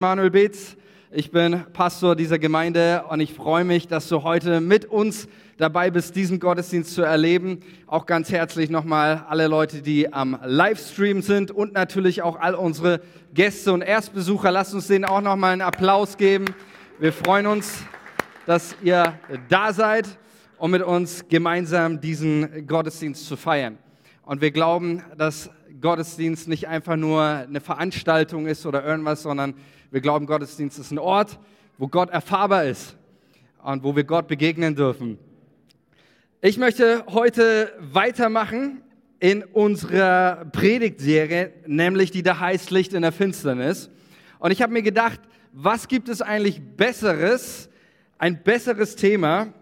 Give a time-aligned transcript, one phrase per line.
[0.00, 0.76] Manuel Beetz.
[1.10, 5.90] Ich bin Pastor dieser Gemeinde und ich freue mich, dass du heute mit uns dabei
[5.90, 7.58] bist, diesen Gottesdienst zu erleben.
[7.88, 13.00] Auch ganz herzlich nochmal alle Leute, die am Livestream sind und natürlich auch all unsere
[13.34, 14.52] Gäste und Erstbesucher.
[14.52, 16.44] Lasst uns denen auch nochmal einen Applaus geben.
[17.00, 17.82] Wir freuen uns,
[18.46, 19.18] dass ihr
[19.48, 20.06] da seid,
[20.58, 23.78] um mit uns gemeinsam diesen Gottesdienst zu feiern.
[24.22, 29.54] Und wir glauben, dass Gottesdienst nicht einfach nur eine Veranstaltung ist oder irgendwas, sondern
[29.90, 31.38] wir glauben, Gottesdienst ist ein Ort,
[31.78, 32.96] wo Gott erfahrbar ist
[33.62, 35.18] und wo wir Gott begegnen dürfen.
[36.42, 38.82] Ich möchte heute weitermachen
[39.18, 43.90] in unserer Predigtserie, nämlich die da heißt Licht in der Finsternis.
[44.38, 45.20] Und ich habe mir gedacht,
[45.52, 47.70] was gibt es eigentlich Besseres,
[48.18, 49.54] ein besseres Thema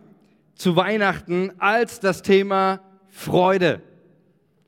[0.57, 3.81] zu Weihnachten als das Thema Freude?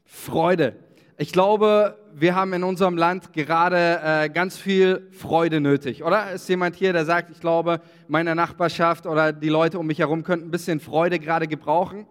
[0.05, 0.77] Freude.
[1.19, 6.33] Ich glaube, wir haben in unserem Land gerade äh, ganz viel Freude nötig, oder?
[6.33, 10.25] Ist jemand hier, der sagt, ich glaube, meine Nachbarschaft oder die Leute um mich herum
[10.25, 12.07] könnten ein bisschen Freude gerade gebrauchen?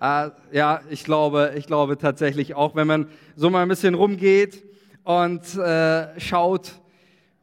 [0.00, 4.64] Äh, ja, ich glaube, ich glaube tatsächlich auch, wenn man so mal ein bisschen rumgeht
[5.04, 6.72] und äh, schaut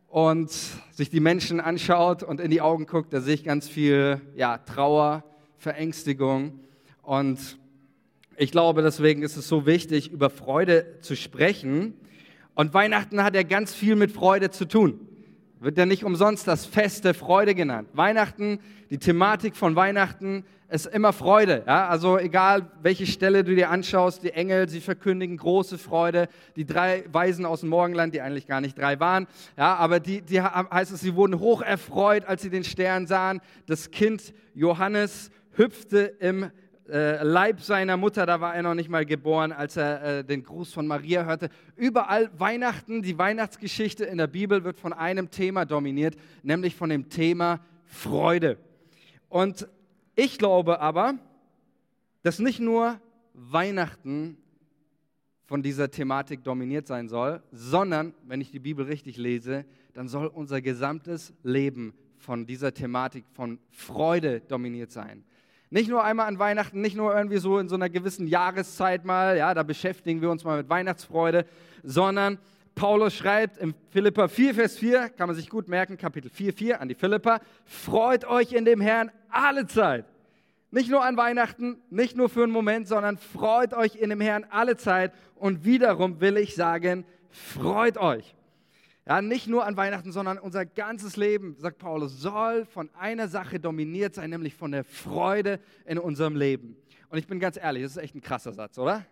[0.08, 0.52] und
[0.92, 4.58] sich die Menschen anschaut und in die Augen guckt, da sehe ich ganz viel ja,
[4.58, 5.24] Trauer,
[5.58, 6.60] Verängstigung
[7.04, 7.58] und
[8.38, 11.94] ich glaube, deswegen ist es so wichtig, über Freude zu sprechen.
[12.54, 15.00] Und Weihnachten hat ja ganz viel mit Freude zu tun.
[15.60, 17.90] Wird ja nicht umsonst das Fest der Freude genannt.
[17.94, 21.64] Weihnachten, die Thematik von Weihnachten ist immer Freude.
[21.66, 21.88] Ja?
[21.88, 26.28] Also egal, welche Stelle du dir anschaust, die Engel, sie verkündigen große Freude.
[26.56, 30.22] Die drei Weisen aus dem Morgenland, die eigentlich gar nicht drei waren, ja, aber die,
[30.22, 33.42] die heißt es, sie wurden hoch erfreut, als sie den Stern sahen.
[33.68, 36.52] Das Kind Johannes hüpfte im
[36.90, 40.44] äh, Leib seiner Mutter, da war er noch nicht mal geboren, als er äh, den
[40.44, 41.50] Gruß von Maria hörte.
[41.76, 47.10] Überall Weihnachten, die Weihnachtsgeschichte in der Bibel wird von einem Thema dominiert, nämlich von dem
[47.10, 48.58] Thema Freude.
[49.30, 49.68] Und
[50.16, 51.16] ich glaube aber,
[52.24, 53.00] dass nicht nur
[53.34, 54.38] Weihnachten
[55.46, 60.28] von dieser Thematik dominiert sein soll, sondern, wenn ich die Bibel richtig lese, dann soll
[60.28, 65.24] unser gesamtes Leben von dieser Thematik von Freude dominiert sein.
[65.76, 69.36] Nicht nur einmal an Weihnachten, nicht nur irgendwie so in so einer gewissen Jahreszeit mal,
[69.36, 71.46] ja, da beschäftigen wir uns mal mit Weihnachtsfreude,
[71.84, 72.38] sondern
[72.76, 76.80] Paulus schreibt im Philippa 4, Vers 4, kann man sich gut merken, Kapitel 4, 4
[76.80, 80.06] an die Philippa, freut euch in dem Herrn alle Zeit.
[80.72, 84.46] Nicht nur an Weihnachten, nicht nur für einen Moment, sondern freut euch in dem Herrn
[84.50, 85.12] alle Zeit.
[85.36, 88.34] Und wiederum will ich sagen, freut euch.
[89.08, 93.60] Ja, nicht nur an Weihnachten, sondern unser ganzes Leben, sagt Paulus, soll von einer Sache
[93.60, 96.76] dominiert sein, nämlich von der Freude in unserem Leben.
[97.10, 99.06] Und ich bin ganz ehrlich, das ist echt ein krasser Satz, oder?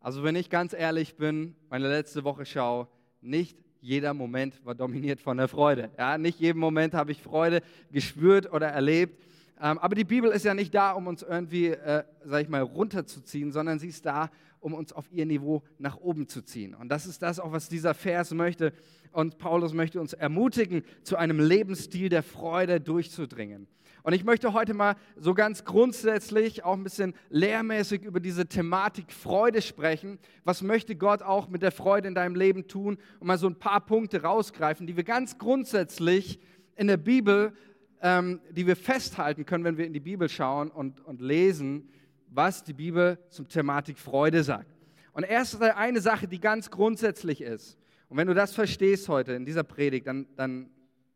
[0.00, 2.86] Also wenn ich ganz ehrlich bin, meine letzte Woche schau,
[3.22, 5.90] nicht jeder Moment war dominiert von der Freude.
[5.96, 9.18] Ja, nicht jeden Moment habe ich Freude gespürt oder erlebt.
[9.58, 12.60] Ähm, aber die Bibel ist ja nicht da, um uns irgendwie, äh, sag ich mal,
[12.60, 14.30] runterzuziehen, sondern sie ist da,
[14.60, 16.74] um uns auf ihr Niveau nach oben zu ziehen.
[16.74, 18.72] Und das ist das auch, was dieser Vers möchte.
[19.12, 23.68] Und Paulus möchte uns ermutigen, zu einem Lebensstil der Freude durchzudringen.
[24.06, 29.10] Und ich möchte heute mal so ganz grundsätzlich auch ein bisschen lehrmäßig über diese Thematik
[29.10, 30.20] Freude sprechen.
[30.44, 32.98] Was möchte Gott auch mit der Freude in deinem Leben tun?
[33.18, 36.38] Und mal so ein paar Punkte rausgreifen, die wir ganz grundsätzlich
[36.76, 37.52] in der Bibel,
[38.00, 41.88] ähm, die wir festhalten können, wenn wir in die Bibel schauen und, und lesen,
[42.36, 44.70] was die Bibel zum Thematik Freude sagt.
[45.12, 47.78] Und erst eine Sache, die ganz grundsätzlich ist.
[48.08, 50.70] Und wenn du das verstehst heute in dieser Predigt, dann, dann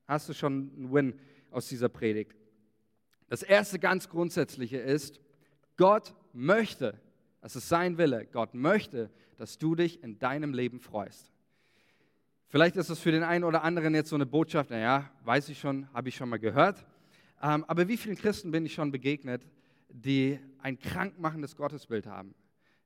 [0.08, 1.20] hast du schon einen Win
[1.50, 2.34] aus dieser Predigt.
[3.28, 5.20] Das erste ganz grundsätzliche ist,
[5.76, 6.98] Gott möchte,
[7.42, 11.30] das ist sein Wille, Gott möchte, dass du dich in deinem Leben freust.
[12.48, 15.60] Vielleicht ist das für den einen oder anderen jetzt so eine Botschaft, naja, weiß ich
[15.60, 16.84] schon, habe ich schon mal gehört.
[17.40, 19.46] Ähm, aber wie vielen Christen bin ich schon begegnet,
[19.88, 22.34] die ein krankmachendes Gottesbild haben.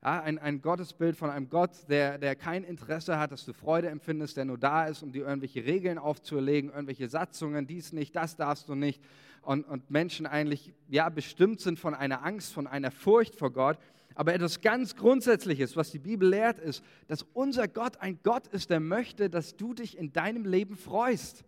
[0.04, 3.88] Ja, ein, ein Gottesbild von einem Gott, der, der kein Interesse hat, dass du Freude
[3.88, 8.36] empfindest, der nur da ist, um dir irgendwelche Regeln aufzuerlegen, irgendwelche Satzungen, dies nicht, das
[8.36, 9.02] darfst du nicht.
[9.40, 13.78] Und, und Menschen eigentlich ja, bestimmt sind von einer Angst, von einer Furcht vor Gott.
[14.14, 18.68] Aber etwas ganz Grundsätzliches, was die Bibel lehrt, ist, dass unser Gott ein Gott ist,
[18.68, 21.44] der möchte, dass du dich in deinem Leben freust.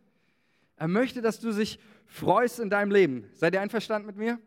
[0.76, 3.28] Er möchte, dass du dich freust in deinem Leben.
[3.34, 4.40] Seid ihr einverstanden mit mir?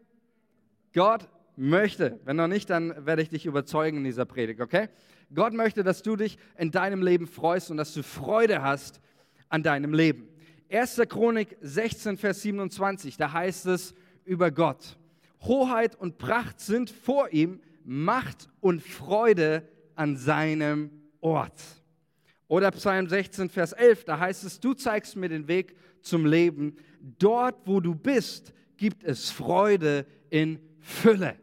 [0.94, 4.88] Gott möchte, wenn noch nicht, dann werde ich dich überzeugen in dieser Predigt, okay?
[5.34, 9.02] Gott möchte, dass du dich in deinem Leben freust und dass du Freude hast
[9.50, 10.30] an deinem Leben.
[10.72, 11.02] 1.
[11.10, 14.98] Chronik 16, Vers 27, da heißt es über Gott.
[15.42, 21.60] Hoheit und Pracht sind vor ihm, Macht und Freude an seinem Ort.
[22.48, 26.78] Oder Psalm 16, Vers 11, da heißt es, du zeigst mir den Weg zum Leben.
[27.20, 31.36] Dort, wo du bist, gibt es Freude in Fülle.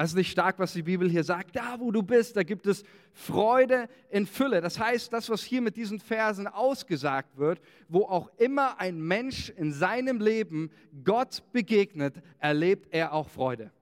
[0.00, 1.56] Also nicht stark, was die Bibel hier sagt.
[1.56, 4.62] Da, wo du bist, da gibt es Freude in Fülle.
[4.62, 9.50] Das heißt, das, was hier mit diesen Versen ausgesagt wird, wo auch immer ein Mensch
[9.50, 10.70] in seinem Leben
[11.04, 13.72] Gott begegnet, erlebt er auch Freude.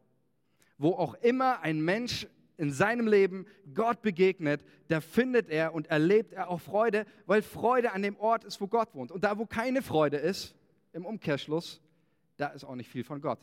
[0.77, 2.27] Wo auch immer ein Mensch
[2.57, 7.93] in seinem Leben Gott begegnet, da findet er und erlebt er auch Freude, weil Freude
[7.93, 9.13] an dem Ort ist, wo Gott wohnt.
[9.13, 10.57] Und da, wo keine Freude ist,
[10.93, 11.81] im Umkehrschluss,
[12.39, 13.39] da ist auch nicht viel von Gott.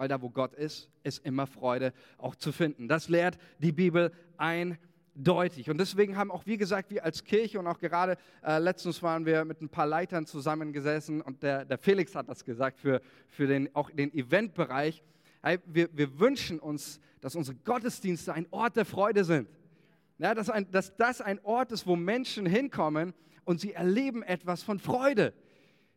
[0.00, 2.88] Weil da, wo Gott ist, ist immer Freude auch zu finden.
[2.88, 5.68] Das lehrt die Bibel eindeutig.
[5.68, 9.26] Und deswegen haben auch wir gesagt, wir als Kirche und auch gerade äh, letztens waren
[9.26, 13.46] wir mit ein paar Leitern zusammengesessen und der, der Felix hat das gesagt für, für
[13.46, 15.02] den, auch den Eventbereich.
[15.42, 19.50] Hey, wir, wir wünschen uns, dass unsere Gottesdienste ein Ort der Freude sind.
[20.16, 23.12] Ja, dass, ein, dass das ein Ort ist, wo Menschen hinkommen
[23.44, 25.34] und sie erleben etwas von Freude.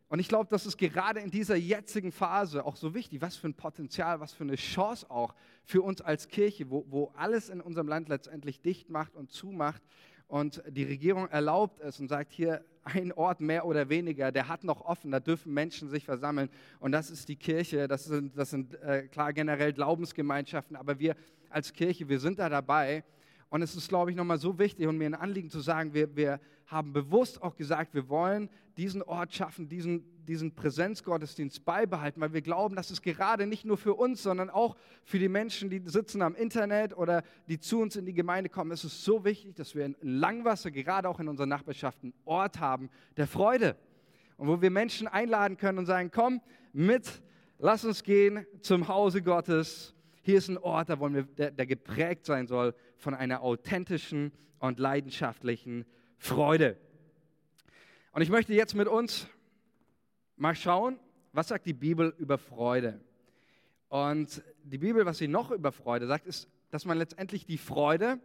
[0.08, 3.20] Und ich glaube, das ist gerade in dieser jetzigen Phase auch so wichtig.
[3.20, 5.34] Was für ein Potenzial, was für eine Chance auch
[5.64, 9.82] für uns als Kirche, wo, wo alles in unserem Land letztendlich dicht macht und zumacht
[10.28, 14.64] und die Regierung erlaubt es und sagt hier ein Ort mehr oder weniger, der hat
[14.64, 16.50] noch offen, da dürfen Menschen sich versammeln
[16.80, 21.16] und das ist die Kirche, das sind, das sind äh, klar generell Glaubensgemeinschaften, aber wir
[21.50, 23.04] als Kirche, wir sind da dabei
[23.48, 26.14] und es ist, glaube ich, nochmal so wichtig und mir ein Anliegen zu sagen, wir,
[26.16, 32.32] wir haben bewusst auch gesagt, wir wollen diesen Ort schaffen, diesen, diesen Präsenzgottesdienst beibehalten, weil
[32.32, 35.82] wir glauben, dass es gerade nicht nur für uns, sondern auch für die Menschen, die
[35.84, 39.54] sitzen am Internet oder die zu uns in die Gemeinde kommen, es ist so wichtig,
[39.54, 43.76] dass wir in Langwasser, gerade auch in unserer Nachbarschaft, einen Ort haben der Freude.
[44.36, 46.40] Und wo wir Menschen einladen können und sagen, komm
[46.72, 47.22] mit,
[47.58, 49.94] lass uns gehen zum Hause Gottes
[50.24, 54.32] hier ist ein Ort, da wollen wir, der, der geprägt sein soll von einer authentischen
[54.58, 55.84] und leidenschaftlichen
[56.16, 56.78] Freude.
[58.14, 59.26] Und ich möchte jetzt mit uns
[60.36, 61.00] mal schauen,
[61.32, 63.00] was sagt die Bibel über Freude?
[63.88, 68.20] Und die Bibel, was sie noch über Freude sagt, ist, dass man letztendlich die Freude,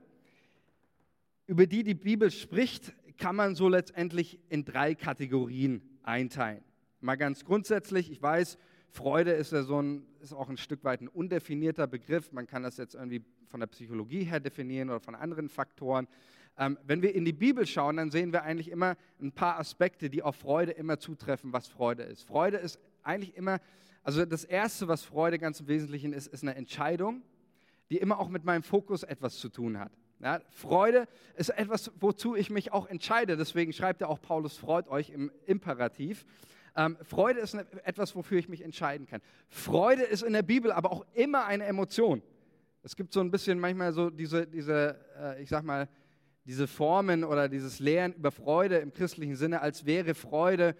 [1.47, 6.63] über die die Bibel spricht, kann man so letztendlich in drei Kategorien einteilen.
[7.01, 8.59] Mal ganz grundsätzlich, ich weiß,
[8.89, 12.31] Freude ist ja so ein, ist auch ein Stück weit ein undefinierter Begriff.
[12.31, 16.07] Man kann das jetzt irgendwie von der Psychologie her definieren oder von anderen Faktoren.
[16.59, 20.09] Ähm, wenn wir in die Bibel schauen, dann sehen wir eigentlich immer ein paar Aspekte,
[20.09, 22.23] die auf Freude immer zutreffen, was Freude ist.
[22.23, 23.61] Freude ist eigentlich immer,
[24.03, 27.21] also das Erste, was Freude ganz im Wesentlichen ist, ist eine Entscheidung,
[27.89, 29.93] die immer auch mit meinem Fokus etwas zu tun hat.
[30.19, 31.07] Ja, Freude
[31.37, 33.37] ist etwas, wozu ich mich auch entscheide.
[33.37, 36.25] Deswegen schreibt ja auch Paulus, freut euch im Imperativ.
[36.75, 39.21] Ähm, Freude ist etwas, wofür ich mich entscheiden kann.
[39.47, 42.21] Freude ist in der Bibel aber auch immer eine Emotion.
[42.83, 45.87] Es gibt so ein bisschen manchmal so diese, diese äh, ich sag mal,
[46.49, 50.75] diese Formen oder dieses Lehren über Freude im christlichen Sinne, als wäre Freude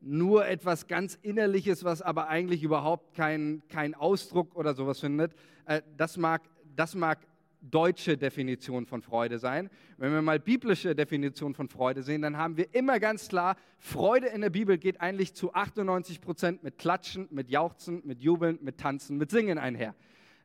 [0.00, 5.32] nur etwas ganz Innerliches, was aber eigentlich überhaupt keinen kein Ausdruck oder sowas findet.
[5.66, 6.42] Äh, das, mag,
[6.74, 7.20] das mag
[7.60, 9.70] deutsche Definition von Freude sein.
[9.96, 14.26] Wenn wir mal biblische Definition von Freude sehen, dann haben wir immer ganz klar, Freude
[14.26, 18.78] in der Bibel geht eigentlich zu 98 Prozent mit Klatschen, mit Jauchzen, mit Jubeln, mit
[18.78, 19.94] Tanzen, mit Singen einher.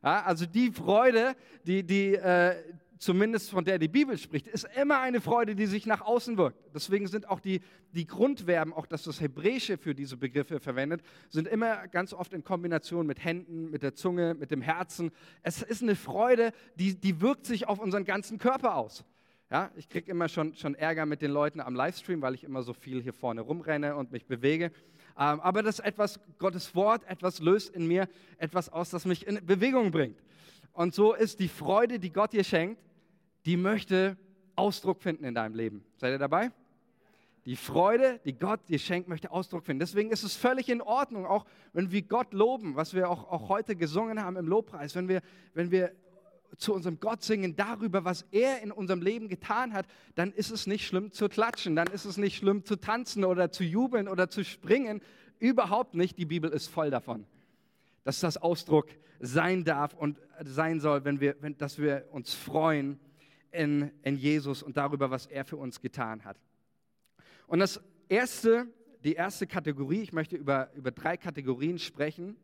[0.04, 1.34] Ja, also die Freude,
[1.64, 2.54] die, die, äh,
[2.98, 6.58] zumindest von der die Bibel spricht, ist immer eine Freude, die sich nach außen wirkt.
[6.74, 7.60] Deswegen sind auch die,
[7.92, 12.44] die Grundverben, auch dass das Hebräische für diese Begriffe verwendet, sind immer ganz oft in
[12.44, 15.10] Kombination mit Händen, mit der Zunge, mit dem Herzen.
[15.42, 19.04] Es ist eine Freude, die, die wirkt sich auf unseren ganzen Körper aus.
[19.50, 22.62] Ja, ich kriege immer schon, schon Ärger mit den Leuten am Livestream, weil ich immer
[22.62, 24.66] so viel hier vorne rumrenne und mich bewege.
[25.18, 29.26] Ähm, aber das ist etwas, Gottes Wort, etwas löst in mir etwas aus, das mich
[29.26, 30.22] in Bewegung bringt.
[30.72, 32.80] Und so ist die Freude, die Gott dir schenkt,
[33.48, 34.18] die möchte
[34.56, 35.82] Ausdruck finden in deinem Leben.
[35.96, 36.52] Seid ihr dabei?
[37.46, 39.80] Die Freude, die Gott dir schenkt, möchte Ausdruck finden.
[39.80, 43.48] Deswegen ist es völlig in Ordnung, auch wenn wir Gott loben, was wir auch, auch
[43.48, 45.22] heute gesungen haben im Lobpreis, wenn wir,
[45.54, 45.92] wenn wir
[46.58, 50.66] zu unserem Gott singen darüber, was er in unserem Leben getan hat, dann ist es
[50.66, 54.28] nicht schlimm zu klatschen, dann ist es nicht schlimm zu tanzen oder zu jubeln oder
[54.28, 55.00] zu springen.
[55.38, 56.18] Überhaupt nicht.
[56.18, 57.24] Die Bibel ist voll davon
[58.08, 58.86] dass das Ausdruck
[59.20, 62.98] sein darf und sein soll, wenn wir, wenn, dass wir uns freuen
[63.52, 66.38] in, in Jesus und darüber, was er für uns getan hat.
[67.46, 68.66] Und das erste,
[69.04, 72.36] die erste Kategorie, ich möchte über, über drei Kategorien sprechen,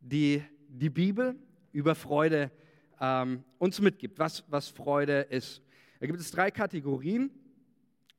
[0.00, 1.36] die die Bibel
[1.72, 2.50] über Freude
[3.00, 5.62] ähm, uns mitgibt, was, was Freude ist.
[6.00, 7.30] Da gibt es drei Kategorien.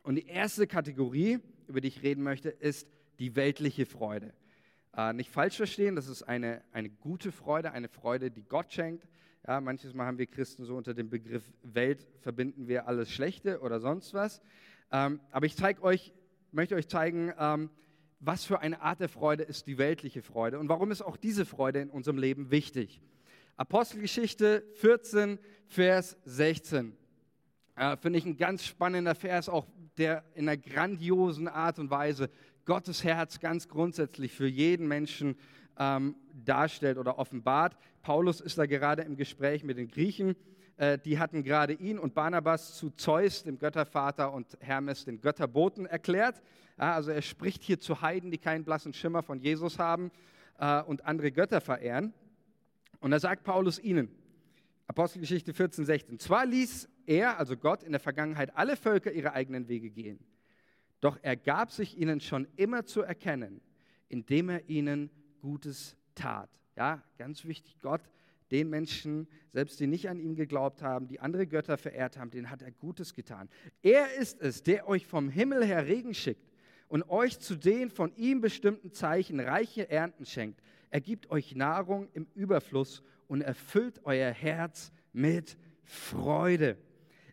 [0.03, 2.87] Und die erste Kategorie, über die ich reden möchte, ist
[3.19, 4.33] die weltliche Freude.
[4.95, 9.07] Äh, nicht falsch verstehen, das ist eine, eine gute Freude, eine Freude, die Gott schenkt.
[9.49, 13.61] Ja, manches Mal haben wir Christen so unter dem Begriff Welt verbinden wir alles Schlechte
[13.61, 14.41] oder sonst was.
[14.91, 16.13] Ähm, aber ich zeige euch,
[16.51, 17.69] möchte euch zeigen, ähm,
[18.19, 21.45] was für eine Art der Freude ist die weltliche Freude und warum ist auch diese
[21.45, 22.99] Freude in unserem Leben wichtig.
[23.55, 26.91] Apostelgeschichte 14, Vers 16.
[27.77, 29.65] Äh, Finde ich ein ganz spannender Vers, auch
[29.97, 32.29] der in einer grandiosen Art und Weise
[32.65, 35.37] Gottes Herz ganz grundsätzlich für jeden Menschen
[35.77, 36.15] ähm,
[36.45, 37.77] darstellt oder offenbart.
[38.01, 40.35] Paulus ist da gerade im Gespräch mit den Griechen.
[40.77, 45.85] Äh, die hatten gerade ihn und Barnabas zu Zeus, dem Göttervater, und Hermes, den Götterboten,
[45.85, 46.41] erklärt.
[46.77, 50.11] Ja, also er spricht hier zu Heiden, die keinen blassen Schimmer von Jesus haben
[50.59, 52.13] äh, und andere Götter verehren.
[52.99, 54.09] Und da sagt Paulus ihnen,
[54.87, 59.67] Apostelgeschichte 14, 16, zwar ließ er, also Gott, in der Vergangenheit alle Völker ihre eigenen
[59.67, 60.19] Wege gehen,
[61.01, 63.61] doch er gab sich ihnen schon immer zu erkennen,
[64.09, 65.09] indem er ihnen
[65.41, 66.49] Gutes tat.
[66.75, 68.01] Ja, ganz wichtig, Gott,
[68.51, 72.49] den Menschen, selbst die nicht an ihm geglaubt haben, die andere Götter verehrt haben, denen
[72.49, 73.49] hat er Gutes getan.
[73.81, 76.47] Er ist es, der euch vom Himmel her Regen schickt
[76.87, 80.61] und euch zu den von ihm bestimmten Zeichen reiche Ernten schenkt.
[80.89, 86.77] Er gibt euch Nahrung im Überfluss und erfüllt euer Herz mit Freude.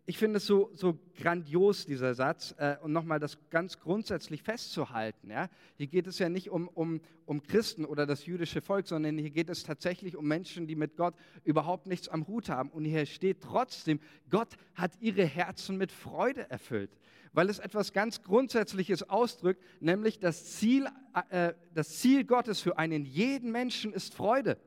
[0.06, 5.30] Ich finde es so, so grandios, dieser Satz, äh, und nochmal das ganz grundsätzlich festzuhalten.
[5.30, 5.48] Ja?
[5.76, 9.30] Hier geht es ja nicht um, um, um Christen oder das jüdische Volk, sondern hier
[9.30, 12.68] geht es tatsächlich um Menschen, die mit Gott überhaupt nichts am Hut haben.
[12.68, 16.90] Und hier steht trotzdem, Gott hat ihre Herzen mit Freude erfüllt,
[17.32, 20.86] weil es etwas ganz Grundsätzliches ausdrückt, nämlich das Ziel,
[21.30, 24.58] äh, das Ziel Gottes für einen jeden Menschen ist Freude.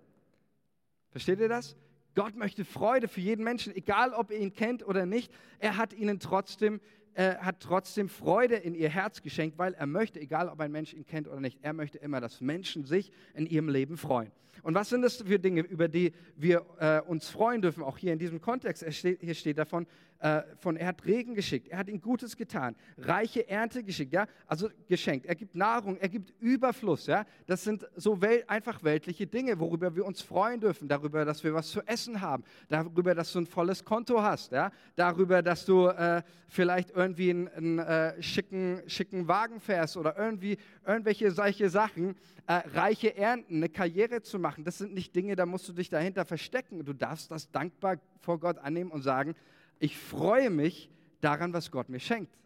[1.12, 1.78] Versteht ihr das?
[2.18, 5.32] Gott möchte Freude für jeden Menschen, egal ob ihr ihn kennt oder nicht.
[5.60, 6.82] Er hat ihnen trotzdem,
[7.14, 10.96] äh, hat trotzdem Freude in ihr Herz geschenkt, weil er möchte, egal ob ein Mensch
[10.96, 14.32] ihn kennt oder nicht, er möchte immer, dass Menschen sich in ihrem Leben freuen.
[14.64, 18.14] Und was sind das für Dinge, über die wir äh, uns freuen dürfen, auch hier
[18.14, 18.84] in diesem Kontext?
[18.96, 19.86] Steht, hier steht davon,
[20.20, 24.26] äh, von, er hat Regen geschickt, er hat ihm Gutes getan, reiche Ernte geschickt, ja,
[24.48, 25.26] also geschenkt.
[25.26, 27.26] Er gibt Nahrung, er gibt Überfluss, ja.
[27.46, 31.54] Das sind so wel einfach weltliche Dinge, worüber wir uns freuen dürfen, darüber, dass wir
[31.54, 35.88] was zu essen haben, darüber, dass du ein volles Konto hast, ja, darüber, dass du
[35.88, 42.16] äh, vielleicht irgendwie einen, einen äh, schicken, schicken Wagen fährst oder irgendwie irgendwelche solche Sachen,
[42.48, 44.64] äh, reiche Ernten, eine Karriere zu machen.
[44.64, 46.84] Das sind nicht Dinge, da musst du dich dahinter verstecken.
[46.86, 49.36] Du darfst das dankbar vor Gott annehmen und sagen,
[49.80, 50.90] ich freue mich
[51.22, 52.38] daran, was Gott mir schenkt.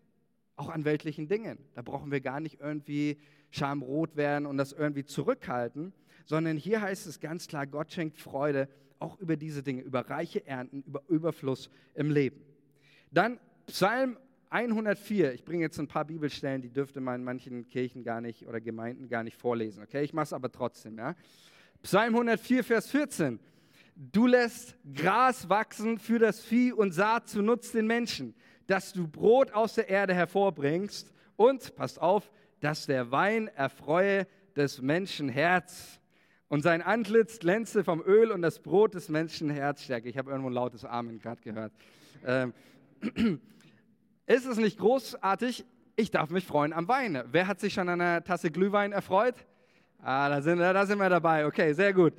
[0.56, 1.58] Auch an weltlichen Dingen.
[1.74, 3.18] Da brauchen wir gar nicht irgendwie
[3.52, 5.94] schamrot werden und das irgendwie zurückhalten,
[6.26, 8.70] sondern hier heißt es ganz klar, Gott schenkt Freude
[9.00, 12.42] auch über diese Dinge, über reiche Ernten, über Überfluss im Leben.
[13.12, 14.18] Dann Psalm
[14.52, 15.34] 104.
[15.34, 18.62] Ich bringe jetzt ein paar Bibelstellen, die dürfte man in manchen Kirchen gar nicht oder
[18.62, 19.84] Gemeinden gar nicht vorlesen.
[19.84, 20.98] Okay, ich mache es aber trotzdem.
[20.98, 21.16] Ja?
[21.82, 23.40] Psalm 104, Vers 14.
[24.10, 28.34] Du lässt Gras wachsen für das Vieh und Saat zu Nutz den Menschen,
[28.65, 32.31] dass du Brot aus der Erde hervorbringst und, passt auf,
[32.62, 36.00] dass der Wein erfreue des Menschen Herz
[36.48, 40.10] und sein Antlitz glänze vom Öl und das Brot des Menschen Herz stärke.
[40.10, 41.72] Ich habe irgendwo ein lautes Amen gerade gehört.
[42.25, 42.53] Ähm,
[44.25, 45.63] ist es nicht großartig?
[45.96, 47.24] Ich darf mich freuen am Wein.
[47.27, 49.36] Wer hat sich schon an einer Tasse Glühwein erfreut?
[50.01, 51.46] Ah, da sind, da sind wir dabei.
[51.46, 52.15] Okay, sehr gut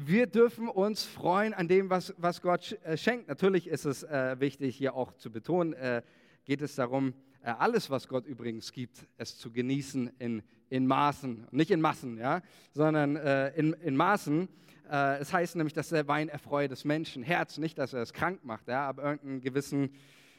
[0.00, 3.26] wir dürfen uns freuen an dem, was, was Gott äh, schenkt.
[3.26, 6.02] Natürlich ist es äh, wichtig, hier auch zu betonen, äh,
[6.44, 11.48] geht es darum, äh, alles, was Gott übrigens gibt, es zu genießen in, in Maßen.
[11.50, 14.48] Nicht in Massen, ja, sondern äh, in, in Maßen.
[14.88, 18.12] Äh, es heißt nämlich, dass der Wein erfreue des Menschen Herz, nicht, dass er es
[18.12, 19.90] krank macht, ja, aber irgendeinen gewissen,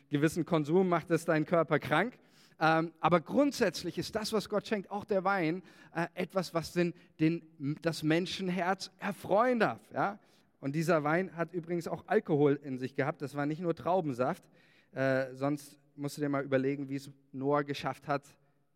[0.09, 2.17] gewissen Konsum macht es deinen Körper krank.
[2.59, 5.63] Ähm, aber grundsätzlich ist das, was Gott schenkt, auch der Wein,
[5.95, 9.79] äh, etwas, was den, den, das Menschenherz erfreuen darf.
[9.93, 10.19] Ja?
[10.59, 13.21] Und dieser Wein hat übrigens auch Alkohol in sich gehabt.
[13.21, 14.43] Das war nicht nur Traubensaft.
[14.91, 18.23] Äh, sonst musst du dir mal überlegen, wie es Noah geschafft hat,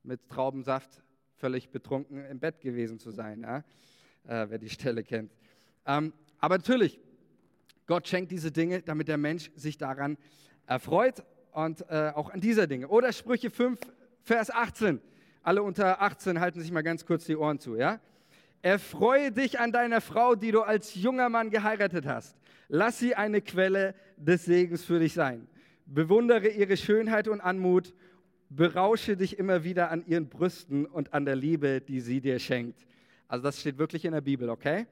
[0.04, 1.04] mit Traubensaft
[1.36, 3.58] völlig betrunken im Bett gewesen zu sein, ja?
[4.25, 5.34] äh, wer die Stelle kennt.
[5.86, 7.02] Ähm, aber natürlich,
[7.86, 10.18] Gott schenkt diese Dinge, damit der Mensch sich daran
[10.66, 12.88] erfreut und äh, auch an dieser Dinge.
[12.88, 13.79] Oder Sprüche 5,
[14.22, 15.00] Vers 18.
[15.41, 18.00] Alle unter 18 halten sich mal ganz kurz die Ohren zu, ja?
[18.62, 22.38] Erfreue dich an deiner Frau, die du als junger Mann geheiratet hast.
[22.69, 25.48] Lass sie eine Quelle des Segens für dich sein.
[25.86, 27.93] Bewundere ihre Schönheit und Anmut.
[28.50, 32.86] Berausche dich immer wieder an ihren Brüsten und an der Liebe, die sie dir schenkt.
[33.27, 34.86] Also das steht wirklich in der Bibel, okay?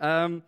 [0.00, 0.42] Ähm,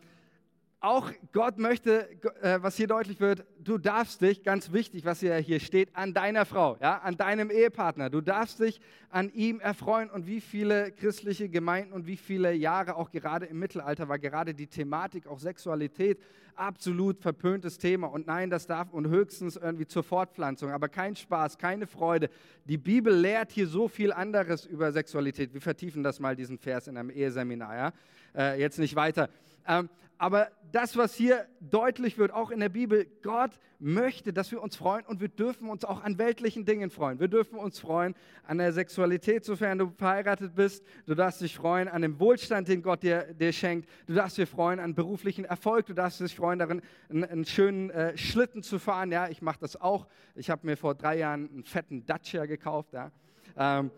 [0.82, 2.08] auch Gott möchte,
[2.42, 6.12] äh, was hier deutlich wird, du darfst dich, ganz wichtig, was hier, hier steht, an
[6.12, 8.10] deiner Frau, ja, an deinem Ehepartner.
[8.10, 10.10] Du darfst dich an ihm erfreuen.
[10.10, 14.54] Und wie viele christliche Gemeinden und wie viele Jahre auch gerade im Mittelalter war gerade
[14.54, 16.18] die Thematik, auch Sexualität,
[16.56, 18.08] absolut verpöntes Thema.
[18.08, 22.28] Und nein, das darf und höchstens irgendwie zur Fortpflanzung, aber kein Spaß, keine Freude.
[22.64, 25.54] Die Bibel lehrt hier so viel anderes über Sexualität.
[25.54, 27.92] Wir vertiefen das mal, diesen Vers in einem Eheseminar, ja.
[28.34, 29.28] Äh, jetzt nicht weiter.
[29.68, 29.88] Ähm,
[30.22, 33.50] aber das, was hier deutlich wird, auch in der Bibel, Gott
[33.80, 37.18] möchte, dass wir uns freuen und wir dürfen uns auch an weltlichen Dingen freuen.
[37.18, 38.14] Wir dürfen uns freuen
[38.46, 40.84] an der Sexualität, sofern du verheiratet bist.
[41.06, 43.88] Du darfst dich freuen an dem Wohlstand, den Gott dir, dir schenkt.
[44.06, 45.86] Du darfst dich freuen an beruflichen Erfolg.
[45.86, 49.10] Du darfst dich freuen darin, einen, einen schönen äh, Schlitten zu fahren.
[49.10, 50.06] Ja, ich mache das auch.
[50.36, 52.92] Ich habe mir vor drei Jahren einen fetten Dacia gekauft.
[52.92, 53.10] Ja.
[53.56, 53.90] Ähm,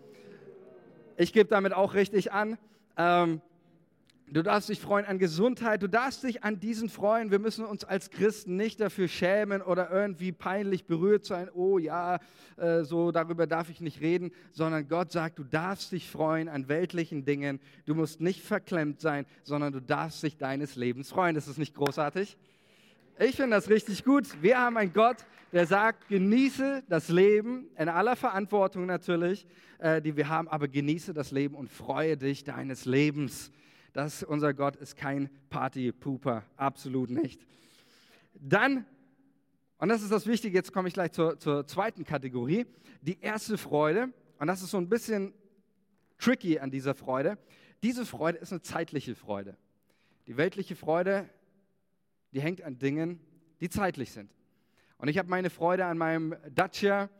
[1.19, 2.57] ich gebe damit auch richtig an.
[2.97, 3.43] Ähm,
[4.27, 7.31] Du darfst dich freuen an Gesundheit, du darfst dich an diesen freuen.
[7.31, 12.19] Wir müssen uns als Christen nicht dafür schämen oder irgendwie peinlich berührt sein, oh ja,
[12.57, 16.69] äh, so darüber darf ich nicht reden, sondern Gott sagt, du darfst dich freuen an
[16.69, 17.61] weltlichen Dingen.
[17.85, 21.35] Du musst nicht verklemmt sein, sondern du darfst dich deines Lebens freuen.
[21.35, 22.39] Das ist nicht großartig?
[23.19, 24.43] Ich finde das richtig gut.
[24.43, 25.19] Wir haben einen Gott,
[25.53, 29.47] der sagt, genieße das Leben in aller Verantwortung natürlich,
[29.79, 33.53] äh, die wir haben, aber genieße das Leben und freue dich deines Lebens.
[33.95, 37.47] Das, unser Gott ist kein Partypooper, absolut nicht.
[38.35, 38.85] Dann,
[39.79, 42.67] und das ist das Wichtige, jetzt komme ich gleich zur, zur zweiten Kategorie,
[43.03, 44.13] die erste Freude.
[44.41, 45.33] Und das ist so ein bisschen
[46.19, 47.39] tricky an dieser Freude.
[47.85, 49.57] Diese Freude ist eine zeitliche Freude.
[50.27, 51.31] Die weltliche Freude,
[52.33, 53.21] die hängt an Dingen,
[53.61, 54.35] die zeitlich sind.
[54.99, 57.11] Und ich habe meine Freude an meinem Dacia,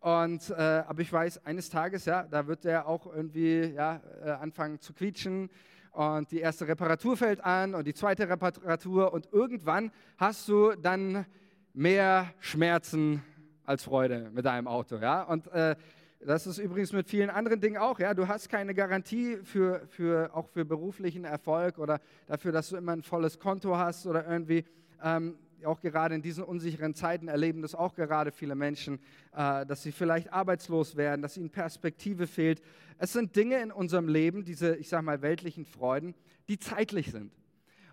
[0.00, 4.30] und, äh, aber ich weiß, eines Tages, ja, da wird der auch irgendwie ja, äh,
[4.30, 5.50] anfangen zu quietschen
[5.92, 11.26] und die erste Reparatur fällt an und die zweite Reparatur und irgendwann hast du dann
[11.74, 13.22] mehr Schmerzen
[13.64, 15.22] als Freude mit deinem Auto, ja.
[15.22, 15.76] Und äh,
[16.20, 18.14] das ist übrigens mit vielen anderen Dingen auch, ja.
[18.14, 22.92] Du hast keine Garantie für, für auch für beruflichen Erfolg oder dafür, dass du immer
[22.92, 24.64] ein volles Konto hast oder irgendwie.
[25.02, 29.00] Ähm, auch gerade in diesen unsicheren Zeiten erleben das auch gerade viele Menschen,
[29.34, 32.62] äh, dass sie vielleicht arbeitslos werden, dass ihnen Perspektive fehlt.
[32.98, 36.14] Es sind Dinge in unserem Leben, diese, ich sage mal, weltlichen Freuden,
[36.48, 37.32] die zeitlich sind.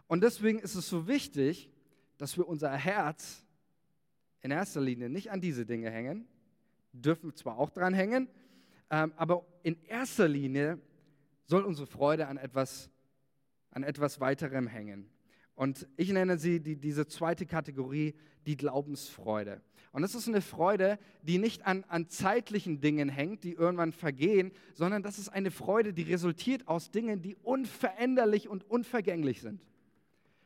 [0.07, 1.71] Und deswegen ist es so wichtig,
[2.17, 3.43] dass wir unser Herz
[4.41, 6.27] in erster Linie nicht an diese Dinge hängen,
[6.93, 8.27] dürfen zwar auch dran hängen,
[8.89, 10.79] ähm, aber in erster Linie
[11.45, 12.89] soll unsere Freude an etwas,
[13.71, 15.09] an etwas weiterem hängen.
[15.59, 18.15] Und ich nenne sie die, diese zweite Kategorie,
[18.47, 19.61] die Glaubensfreude.
[19.91, 24.53] Und das ist eine Freude, die nicht an, an zeitlichen Dingen hängt, die irgendwann vergehen,
[24.73, 29.61] sondern das ist eine Freude, die resultiert aus Dingen, die unveränderlich und unvergänglich sind.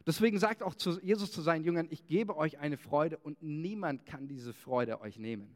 [0.08, 0.74] Deswegen sagt auch
[1.04, 5.20] Jesus zu seinen Jüngern, ich gebe euch eine Freude und niemand kann diese Freude euch
[5.20, 5.56] nehmen.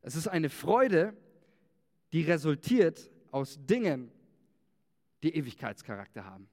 [0.00, 1.16] Es ist eine Freude,
[2.12, 4.12] die resultiert aus Dingen,
[5.24, 6.48] die Ewigkeitscharakter haben.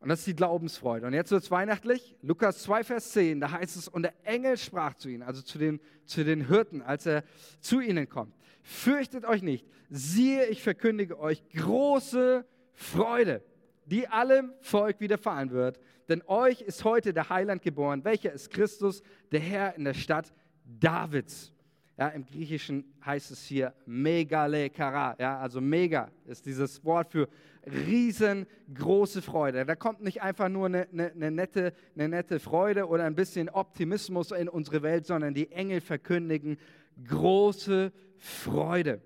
[0.00, 1.06] Und das ist die Glaubensfreude.
[1.06, 2.16] Und jetzt wird es weihnachtlich.
[2.22, 5.58] Lukas 2, Vers 10, da heißt es, und der Engel sprach zu ihnen, also zu
[5.58, 7.22] den, zu den Hirten, als er
[7.60, 8.34] zu ihnen kommt.
[8.62, 9.66] Fürchtet euch nicht.
[9.90, 13.42] Siehe, ich verkündige euch große Freude,
[13.84, 15.78] die allem Volk widerfahren wird.
[16.08, 20.32] Denn euch ist heute der Heiland geboren, welcher ist Christus, der Herr in der Stadt
[20.64, 21.52] Davids.
[21.98, 25.16] Ja, Im Griechischen heißt es hier Megalekara.
[25.18, 27.28] Ja, also mega ist dieses Wort für
[27.66, 29.64] riesengroße Freude.
[29.64, 33.48] Da kommt nicht einfach nur eine, eine, eine, nette, eine nette Freude oder ein bisschen
[33.48, 36.58] Optimismus in unsere Welt, sondern die Engel verkündigen
[37.06, 39.00] große Freude.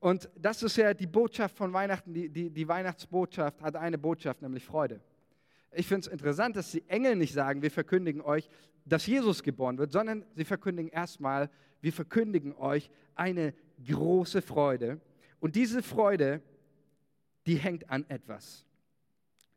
[0.00, 2.14] Und das ist ja die Botschaft von Weihnachten.
[2.14, 5.00] Die, die, die Weihnachtsbotschaft hat eine Botschaft, nämlich Freude.
[5.72, 8.48] Ich finde es interessant, dass die Engel nicht sagen, wir verkündigen euch,
[8.84, 13.54] dass Jesus geboren wird, sondern sie verkündigen erstmal, wir verkündigen euch eine
[13.86, 15.00] große Freude.
[15.40, 16.40] Und diese Freude,
[17.48, 18.66] die hängt an etwas.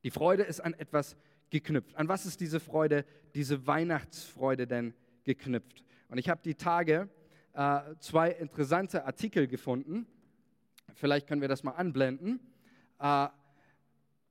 [0.03, 1.17] Die Freude ist an etwas
[1.49, 1.95] geknüpft.
[1.97, 4.93] An was ist diese Freude, diese Weihnachtsfreude denn
[5.25, 5.83] geknüpft?
[6.07, 7.09] Und ich habe die Tage
[7.53, 10.07] äh, zwei interessante Artikel gefunden.
[10.95, 12.39] Vielleicht können wir das mal anblenden.
[12.99, 13.27] Äh,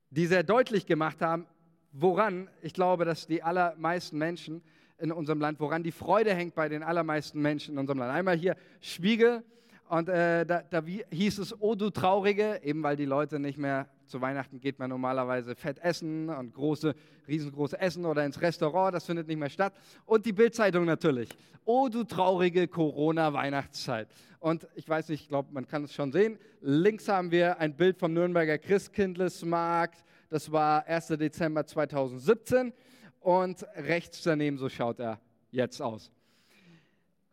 [0.08, 1.46] die sehr deutlich gemacht haben,
[1.92, 4.62] woran, ich glaube, dass die allermeisten Menschen
[4.98, 8.12] in unserem Land, woran die Freude hängt bei den allermeisten Menschen in unserem Land.
[8.12, 9.44] Einmal hier Spiegel
[9.90, 13.88] und äh, da, da hieß es, oh du Traurige, eben weil die Leute nicht mehr
[14.06, 16.94] zu Weihnachten geht man normalerweise fett essen und große,
[17.26, 19.74] riesengroße Essen oder ins Restaurant, das findet nicht mehr statt.
[20.06, 21.28] Und die Bildzeitung natürlich.
[21.64, 24.06] Oh du traurige Corona-Weihnachtszeit.
[24.38, 26.38] Und ich weiß nicht, ich glaube, man kann es schon sehen.
[26.60, 30.04] Links haben wir ein Bild vom Nürnberger Christkindlesmarkt.
[30.28, 31.08] Das war 1.
[31.08, 32.72] Dezember 2017.
[33.18, 35.18] und rechts daneben, so schaut er
[35.50, 36.12] jetzt aus.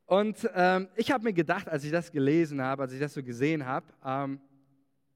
[0.08, 3.22] Und ähm, ich habe mir gedacht, als ich das gelesen habe, als ich das so
[3.22, 4.40] gesehen habe, ähm,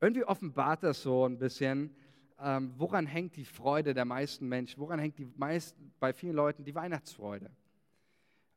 [0.01, 1.95] irgendwie offenbart das so ein bisschen,
[2.37, 6.65] ähm, woran hängt die Freude der meisten Menschen, woran hängt die meist, bei vielen Leuten
[6.65, 7.49] die Weihnachtsfreude.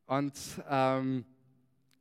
[0.06, 0.34] Und
[0.68, 1.24] ähm,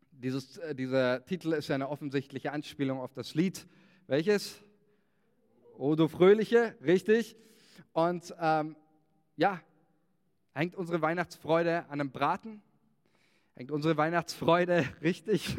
[0.10, 3.67] dieses, äh, dieser Titel ist ja eine offensichtliche Anspielung auf das Lied.
[4.08, 4.60] Welches?
[5.78, 7.36] O du Fröhliche, richtig.
[7.91, 8.76] Und ähm,
[9.36, 9.62] ja,
[10.54, 12.63] hängt unsere Weihnachtsfreude an einem Braten?
[13.56, 15.56] Hängt unsere Weihnachtsfreude, richtig,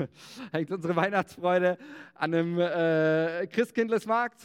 [0.51, 1.79] hängt unsere Weihnachtsfreude
[2.15, 4.43] an einem äh, Christkindlesmarkt?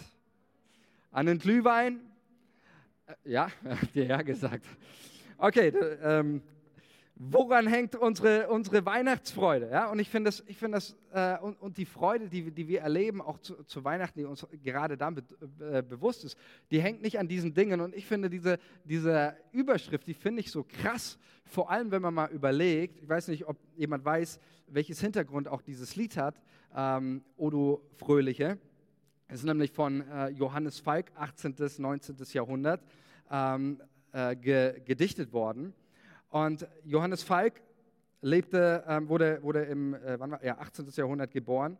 [1.12, 2.00] An einem Glühwein?
[3.08, 4.66] Äh, ja, habt ihr ja gesagt.
[5.40, 5.70] Okay,
[6.04, 6.44] ähm,
[7.20, 9.70] woran hängt unsere, unsere Weihnachtsfreude?
[9.70, 9.92] Ja?
[9.92, 12.80] Und ich finde das, ich find das äh, und, und, die Freude, die, die wir
[12.80, 15.24] erleben, auch zu, zu Weihnachten, die uns gerade dann be,
[15.60, 16.38] äh, bewusst ist,
[16.72, 17.82] die hängt nicht an diesen Dingen.
[17.82, 22.14] Und ich finde diese, diese Überschrift, die finde ich so krass, vor allem wenn man
[22.14, 26.42] mal überlegt, ich weiß nicht, ob jemand weiß, welches Hintergrund auch dieses Lied hat,
[26.74, 28.58] ähm, Odo Fröhliche.
[29.28, 31.54] Es ist nämlich von äh, Johannes Falk, 18.
[31.56, 32.16] bis 19.
[32.32, 32.82] Jahrhundert,
[33.30, 33.82] ähm,
[34.14, 35.74] äh, ge, gedichtet worden.
[36.30, 37.62] Und Johannes Falk
[38.22, 40.88] lebte, ähm, wurde, wurde im äh, war, ja, 18.
[40.92, 41.78] Jahrhundert geboren.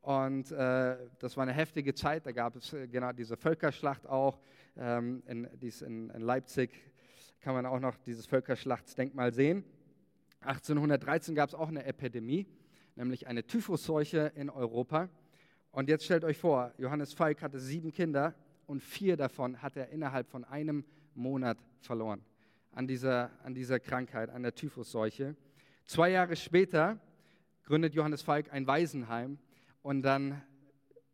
[0.00, 2.26] Und äh, das war eine heftige Zeit.
[2.26, 4.40] Da gab es äh, genau diese Völkerschlacht auch.
[4.76, 6.70] Ähm, in, dies in, in, Leipzig
[7.40, 9.64] kann man auch noch dieses Völkerschlachtsdenkmal sehen.
[10.40, 12.46] 1813 gab es auch eine Epidemie,
[12.96, 15.08] nämlich eine Typhusseuche in Europa.
[15.70, 18.34] Und jetzt stellt euch vor, Johannes Falk hatte sieben Kinder
[18.66, 22.24] und vier davon hat er innerhalb von einem Monat verloren
[22.74, 25.36] an dieser, an dieser Krankheit, an der Typhusseuche.
[25.84, 26.98] Zwei Jahre später
[27.64, 29.38] gründet Johannes Falk ein Waisenheim
[29.82, 30.42] und dann,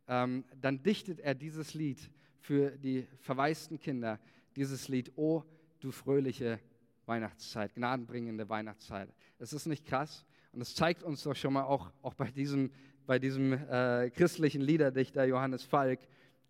[0.09, 4.19] ähm, dann dichtet er dieses Lied für die verwaisten Kinder,
[4.57, 5.45] dieses Lied, O
[5.81, 6.59] du fröhliche
[7.07, 9.13] Weihnachtszeit, gnadenbringende Weihnachtszeit.
[9.39, 12.71] Es ist nicht krass und es zeigt uns doch schon mal auch, auch bei diesem,
[13.07, 16.01] bei diesem äh, christlichen Liederdichter Johannes Falk,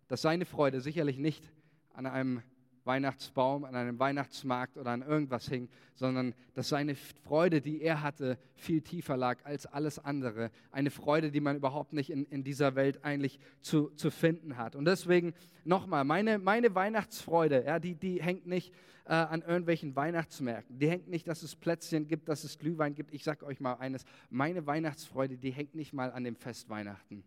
[0.07, 1.51] dass seine Freude sicherlich nicht
[1.93, 2.43] an einem
[2.83, 8.37] Weihnachtsbaum, an einem Weihnachtsmarkt oder an irgendwas hing, sondern dass seine Freude, die er hatte,
[8.55, 10.51] viel tiefer lag als alles andere.
[10.71, 14.75] Eine Freude, die man überhaupt nicht in, in dieser Welt eigentlich zu, zu finden hat.
[14.75, 18.73] Und deswegen nochmal, meine, meine Weihnachtsfreude, ja, die, die hängt nicht
[19.05, 20.79] äh, an irgendwelchen Weihnachtsmärkten.
[20.79, 23.13] Die hängt nicht, dass es Plätzchen gibt, dass es Glühwein gibt.
[23.13, 27.23] Ich sage euch mal eines, meine Weihnachtsfreude, die hängt nicht mal an dem Fest Weihnachten.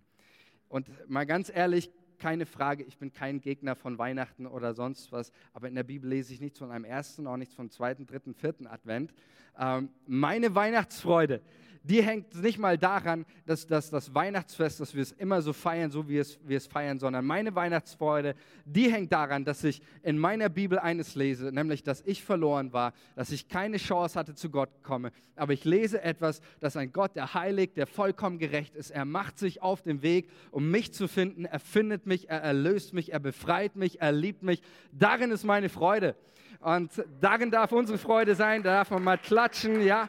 [0.69, 5.33] Und mal ganz ehrlich, keine Frage, ich bin kein Gegner von Weihnachten oder sonst was,
[5.53, 8.35] aber in der Bibel lese ich nichts von einem ersten, auch nichts vom zweiten, dritten,
[8.35, 9.15] vierten Advent.
[9.59, 11.41] Ähm, meine Weihnachtsfreude,
[11.85, 15.91] die hängt nicht mal daran, dass, dass das Weihnachtsfest, dass wir es immer so feiern,
[15.91, 20.19] so wie es, wir es feiern, sondern meine Weihnachtsfreude, die hängt daran, dass ich in
[20.19, 24.49] meiner Bibel eines lese, nämlich, dass ich verloren war, dass ich keine Chance hatte, zu
[24.49, 25.13] Gott komme.
[25.37, 29.39] Aber ich lese etwas, dass ein Gott, der heilig, der vollkommen gerecht ist, er macht
[29.39, 33.21] sich auf den Weg, um mich zu finden, er findet mich, er erlöst mich, er
[33.21, 34.63] befreit mich, er liebt mich.
[34.91, 36.17] Darin ist meine Freude.
[36.61, 40.09] Und darin darf unsere Freude sein, da darf man mal klatschen, ja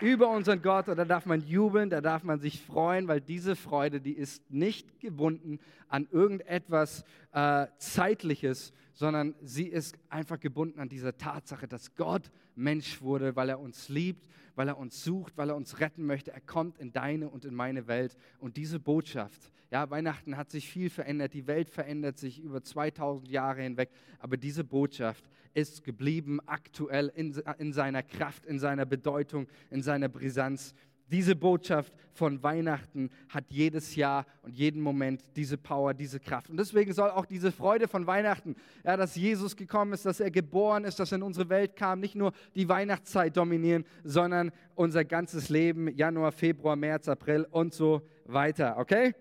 [0.00, 3.56] über unseren Gott und da darf man jubeln, da darf man sich freuen, weil diese
[3.56, 10.88] Freude, die ist nicht gebunden an irgendetwas äh, Zeitliches, sondern sie ist einfach gebunden an
[10.88, 15.50] diese Tatsache, dass Gott Mensch wurde, weil er uns liebt, weil er uns sucht, weil
[15.50, 16.32] er uns retten möchte.
[16.32, 18.16] Er kommt in deine und in meine Welt.
[18.38, 23.28] Und diese Botschaft, ja, Weihnachten hat sich viel verändert, die Welt verändert sich über 2000
[23.30, 29.48] Jahre hinweg, aber diese Botschaft ist geblieben aktuell in, in seiner Kraft, in seiner Bedeutung,
[29.70, 30.74] in seiner Brisanz.
[31.08, 36.48] Diese Botschaft von Weihnachten hat jedes Jahr und jeden Moment diese Power, diese Kraft.
[36.48, 40.30] Und deswegen soll auch diese Freude von Weihnachten, ja, dass Jesus gekommen ist, dass er
[40.30, 45.04] geboren ist, dass er in unsere Welt kam, nicht nur die Weihnachtszeit dominieren, sondern unser
[45.04, 48.78] ganzes Leben, Januar, Februar, März, April und so weiter.
[48.78, 49.14] Okay?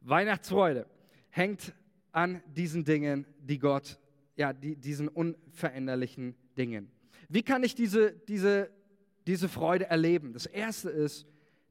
[0.00, 0.86] Weihnachtsfreude
[1.30, 1.74] hängt
[2.12, 3.98] an diesen Dingen, die Gott,
[4.36, 6.90] ja, die, diesen unveränderlichen Dingen.
[7.28, 8.70] Wie kann ich diese, diese
[9.26, 10.32] diese Freude erleben.
[10.32, 11.26] Das Erste ist,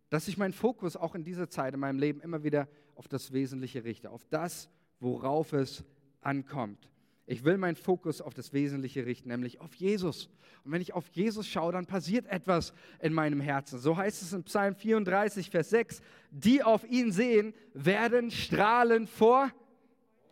[0.10, 3.34] dass ich meinen Fokus auch in dieser Zeit in meinem Leben immer wieder auf das
[3.34, 5.84] Wesentliche richte, auf das, worauf es
[6.22, 6.89] ankommt.
[7.26, 10.30] Ich will meinen Fokus auf das Wesentliche richten, nämlich auf Jesus.
[10.66, 13.80] Und wenn ich auf Jesus schaue, dann passiert etwas in meinem Herzen.
[13.80, 19.52] So heißt es in Psalm 34, Vers 6, die auf ihn sehen, werden strahlen vor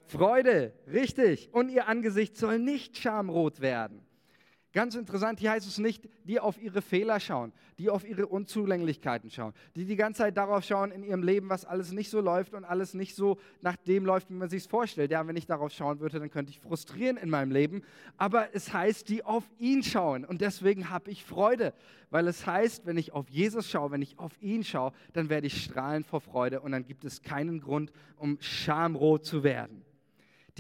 [0.06, 0.74] Freude.
[0.92, 1.50] Richtig.
[1.54, 4.02] Und ihr Angesicht soll nicht schamrot werden.
[4.74, 9.30] Ganz interessant, hier heißt es nicht, die auf ihre Fehler schauen, die auf ihre Unzulänglichkeiten
[9.30, 12.54] schauen, die die ganze Zeit darauf schauen in ihrem Leben, was alles nicht so läuft
[12.54, 15.12] und alles nicht so nach dem läuft, wie man sich es vorstellt.
[15.12, 17.82] Ja, wenn ich darauf schauen würde, dann könnte ich frustrieren in meinem Leben.
[18.16, 21.74] Aber es heißt, die auf ihn schauen und deswegen habe ich Freude,
[22.10, 25.48] weil es heißt, wenn ich auf Jesus schaue, wenn ich auf ihn schaue, dann werde
[25.48, 29.84] ich strahlen vor Freude und dann gibt es keinen Grund, um schamrot zu werden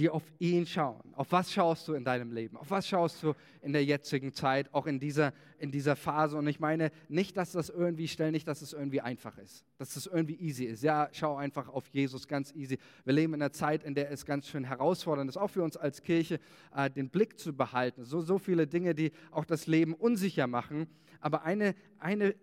[0.01, 1.13] die auf ihn schauen.
[1.13, 2.57] Auf was schaust du in deinem Leben?
[2.57, 6.39] Auf was schaust du in der jetzigen Zeit, auch in dieser, in dieser Phase?
[6.39, 9.95] Und ich meine nicht, dass das irgendwie, stell nicht, dass es irgendwie einfach ist, dass
[9.95, 10.81] es irgendwie easy ist.
[10.81, 12.79] Ja, schau einfach auf Jesus, ganz easy.
[13.05, 15.77] Wir leben in einer Zeit, in der es ganz schön herausfordernd ist, auch für uns
[15.77, 16.39] als Kirche,
[16.75, 18.03] äh, den Blick zu behalten.
[18.03, 20.87] So, so viele Dinge, die auch das Leben unsicher machen.
[21.19, 22.33] Aber eine, eine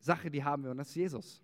[0.00, 1.42] Sache, die haben wir, und das ist Jesus.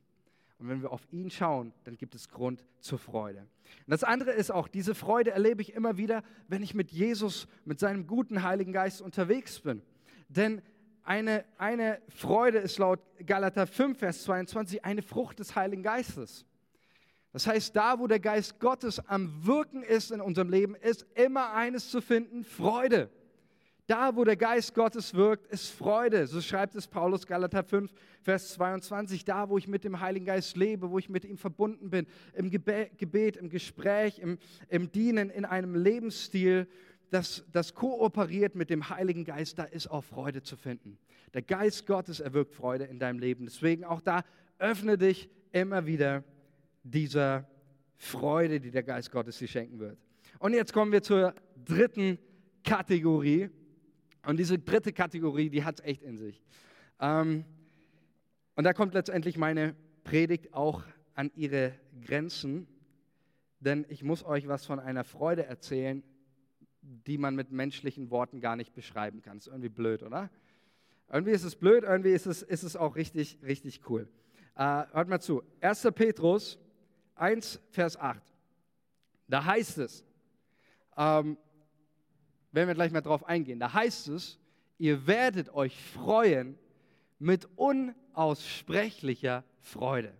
[0.58, 3.40] Und wenn wir auf ihn schauen, dann gibt es Grund zur Freude.
[3.40, 7.46] Und das andere ist auch, diese Freude erlebe ich immer wieder, wenn ich mit Jesus,
[7.64, 9.82] mit seinem guten Heiligen Geist unterwegs bin.
[10.28, 10.62] Denn
[11.02, 16.46] eine, eine Freude ist laut Galater 5, Vers 22 eine Frucht des Heiligen Geistes.
[17.32, 21.52] Das heißt, da, wo der Geist Gottes am Wirken ist in unserem Leben, ist immer
[21.52, 23.10] eines zu finden, Freude.
[23.86, 26.26] Da, wo der Geist Gottes wirkt, ist Freude.
[26.26, 29.24] So schreibt es Paulus Galater 5, Vers 22.
[29.24, 32.50] Da, wo ich mit dem Heiligen Geist lebe, wo ich mit ihm verbunden bin, im
[32.50, 36.66] Gebet, im Gespräch, im, im Dienen, in einem Lebensstil,
[37.10, 40.98] das, das kooperiert mit dem Heiligen Geist, da ist auch Freude zu finden.
[41.34, 43.44] Der Geist Gottes erwirkt Freude in deinem Leben.
[43.44, 44.24] Deswegen auch da
[44.58, 46.24] öffne dich immer wieder
[46.82, 47.48] dieser
[47.96, 49.98] Freude, die der Geist Gottes dir schenken wird.
[50.40, 52.18] Und jetzt kommen wir zur dritten
[52.64, 53.48] Kategorie.
[54.26, 56.42] Und diese dritte Kategorie, die hat es echt in sich.
[57.00, 57.44] Ähm,
[58.56, 60.82] und da kommt letztendlich meine Predigt auch
[61.14, 62.66] an ihre Grenzen,
[63.60, 66.02] denn ich muss euch was von einer Freude erzählen,
[66.82, 69.36] die man mit menschlichen Worten gar nicht beschreiben kann.
[69.38, 70.28] Ist irgendwie blöd, oder?
[71.08, 74.08] Irgendwie ist es blöd, irgendwie ist es, ist es auch richtig, richtig cool.
[74.56, 75.44] Äh, hört mal zu.
[75.60, 75.88] 1.
[75.94, 76.58] Petrus
[77.14, 78.20] 1, Vers 8.
[79.28, 80.04] Da heißt es,
[80.96, 81.36] ähm,
[82.56, 83.60] werden wir gleich mal drauf eingehen.
[83.60, 84.38] Da heißt es,
[84.78, 86.58] ihr werdet euch freuen
[87.18, 90.12] mit unaussprechlicher Freude.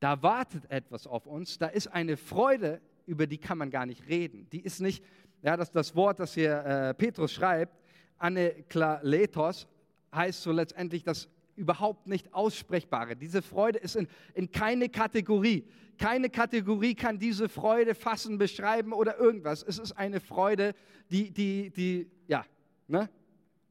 [0.00, 4.06] Da wartet etwas auf uns, da ist eine Freude, über die kann man gar nicht
[4.08, 4.48] reden.
[4.50, 5.04] Die ist nicht,
[5.42, 7.76] ja, das, das Wort, das hier äh, Petrus schreibt,
[8.18, 9.66] Aneklaletos,
[10.14, 13.16] heißt so letztendlich das überhaupt nicht aussprechbare.
[13.16, 15.64] Diese Freude ist in, in keine Kategorie.
[15.98, 19.62] Keine Kategorie kann diese Freude fassen, beschreiben oder irgendwas.
[19.62, 20.74] Es ist eine Freude,
[21.10, 22.44] die, die, die, ja,
[22.88, 23.08] ne?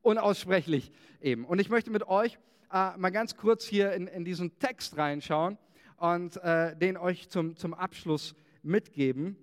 [0.01, 0.91] unaussprechlich
[1.21, 1.45] eben.
[1.45, 2.37] Und ich möchte mit euch
[2.71, 5.57] äh, mal ganz kurz hier in, in diesen Text reinschauen
[5.97, 9.37] und äh, den euch zum, zum Abschluss mitgeben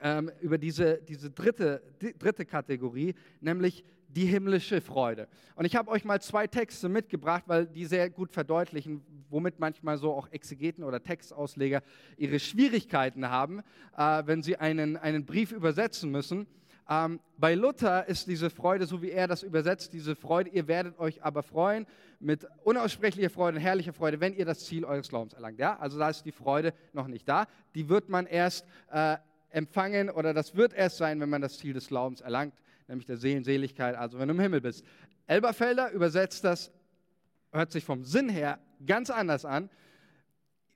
[0.00, 3.84] ähm, über diese, diese dritte, die dritte Kategorie, nämlich
[4.16, 5.28] die himmlische Freude.
[5.56, 9.98] Und ich habe euch mal zwei Texte mitgebracht, weil die sehr gut verdeutlichen, womit manchmal
[9.98, 11.82] so auch Exegeten oder Textausleger
[12.16, 13.60] ihre Schwierigkeiten haben,
[13.96, 16.46] äh, wenn sie einen, einen Brief übersetzen müssen.
[16.88, 20.98] Ähm, bei Luther ist diese Freude, so wie er das übersetzt, diese Freude, ihr werdet
[20.98, 21.86] euch aber freuen
[22.18, 25.58] mit unaussprechlicher Freude und herrlicher Freude, wenn ihr das Ziel eures Glaubens erlangt.
[25.58, 27.46] Ja, also da ist die Freude noch nicht da.
[27.74, 29.16] Die wird man erst äh,
[29.50, 32.54] empfangen oder das wird erst sein, wenn man das Ziel des Glaubens erlangt,
[32.88, 34.84] nämlich der Seelenseligkeit, also wenn du im Himmel bist.
[35.26, 36.70] Elberfelder übersetzt das,
[37.52, 39.70] hört sich vom Sinn her ganz anders an,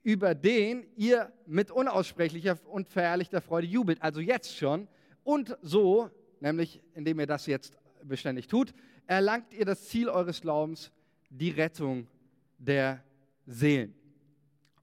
[0.02, 4.88] über den ihr mit unaussprechlicher und verherrlichter Freude jubelt, also jetzt schon.
[5.22, 8.72] Und so, nämlich indem ihr das jetzt beständig tut,
[9.06, 10.90] erlangt ihr das Ziel eures Glaubens,
[11.28, 12.08] die Rettung
[12.58, 13.04] der
[13.46, 13.94] Seelen.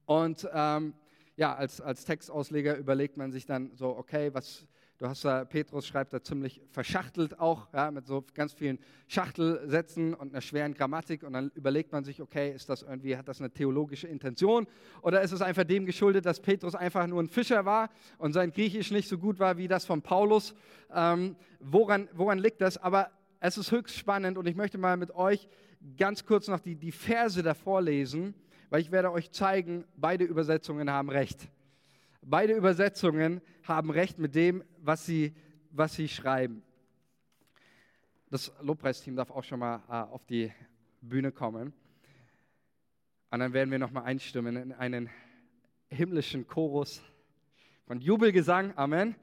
[0.06, 0.94] Und ähm,
[1.36, 4.66] ja, als, als Textausleger überlegt man sich dann so, okay, was,
[4.98, 10.12] du hast da, Petrus schreibt da ziemlich verschachtelt auch, ja, mit so ganz vielen Schachtelsätzen
[10.12, 13.40] und einer schweren Grammatik und dann überlegt man sich, okay, ist das irgendwie, hat das
[13.40, 14.66] eine theologische Intention
[15.02, 18.50] oder ist es einfach dem geschuldet, dass Petrus einfach nur ein Fischer war und sein
[18.50, 20.54] Griechisch nicht so gut war wie das von Paulus?
[20.92, 22.76] Ähm, woran, woran liegt das?
[22.76, 25.48] Aber es ist höchst spannend und ich möchte mal mit euch
[25.96, 28.34] ganz kurz noch die, die Verse davor lesen,
[28.68, 31.48] weil ich werde euch zeigen, beide Übersetzungen haben recht.
[32.22, 35.34] Beide Übersetzungen haben recht mit dem, was sie,
[35.70, 36.62] was sie schreiben.
[38.30, 40.52] Das Lobpreisteam darf auch schon mal äh, auf die
[41.00, 41.72] Bühne kommen.
[43.30, 45.10] Und dann werden wir nochmal einstimmen in einen
[45.88, 47.02] himmlischen Chorus
[47.86, 48.76] von Jubelgesang.
[48.76, 49.14] Amen.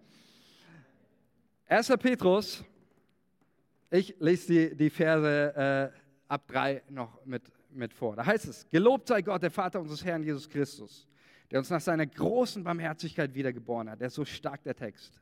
[1.67, 1.87] 1.
[1.99, 2.63] Petrus,
[3.89, 8.15] ich lese die, die Verse äh, ab drei noch mit mit vor.
[8.15, 11.07] Da heißt es, gelobt sei Gott, der Vater unseres Herrn Jesus Christus,
[11.51, 13.99] der uns nach seiner großen Barmherzigkeit wiedergeboren hat.
[13.99, 15.19] Der ist so stark, der Text.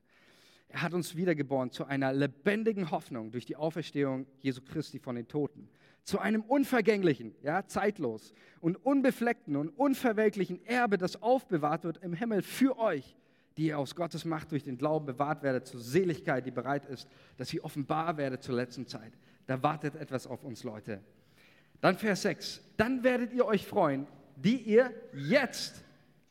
[0.70, 5.28] Er hat uns wiedergeboren zu einer lebendigen Hoffnung durch die Auferstehung Jesu Christi von den
[5.28, 5.70] Toten.
[6.04, 12.42] Zu einem unvergänglichen, ja, zeitlos und unbefleckten und unverwelklichen Erbe, das aufbewahrt wird im Himmel
[12.42, 13.16] für euch,
[13.56, 17.08] die ihr aus Gottes Macht durch den Glauben bewahrt werdet zur Seligkeit, die bereit ist,
[17.38, 19.14] dass sie offenbar werde zur letzten Zeit.
[19.46, 21.02] Da wartet etwas auf uns, Leute.
[21.82, 22.62] Dann Vers 6.
[22.78, 25.84] Dann werdet ihr euch freuen, die ihr jetzt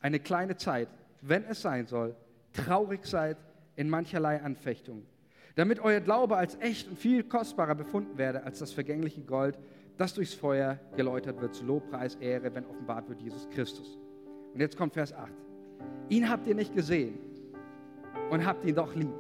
[0.03, 0.89] eine kleine Zeit,
[1.21, 2.15] wenn es sein soll,
[2.53, 3.39] traurig seid
[3.77, 5.07] in mancherlei Anfechtung,
[5.55, 9.59] damit euer Glaube als echt und viel kostbarer befunden werde als das vergängliche Gold,
[9.97, 13.99] das durchs Feuer geläutert wird zu Lobpreis, Ehre, wenn offenbart wird Jesus Christus.
[14.53, 15.33] Und jetzt kommt Vers 8.
[16.09, 17.19] Ihn habt ihr nicht gesehen
[18.31, 19.15] und habt ihn doch lieb.